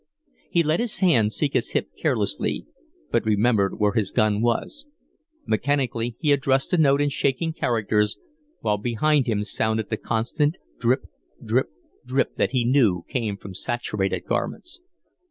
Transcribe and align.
He 0.49 0.63
let 0.63 0.79
his 0.79 0.97
hand 1.01 1.31
seek 1.31 1.53
his 1.53 1.73
hip 1.73 1.89
carelessly, 1.95 2.65
but 3.11 3.23
remembered 3.23 3.77
where 3.79 3.91
his 3.93 4.09
gun 4.09 4.41
was. 4.41 4.87
Mechanically, 5.45 6.15
he 6.19 6.31
addressed 6.31 6.71
the 6.71 6.79
note 6.79 7.01
in 7.01 7.09
shaking 7.09 7.53
characters, 7.53 8.17
while 8.61 8.79
behind 8.79 9.27
him 9.27 9.43
sounded 9.43 9.91
the 9.91 9.97
constant 9.97 10.57
drip, 10.79 11.03
drip, 11.45 11.69
drip 12.03 12.35
that 12.37 12.49
he 12.49 12.65
knew 12.65 13.05
came 13.09 13.37
from 13.37 13.53
saturated 13.53 14.25
garments. 14.25 14.79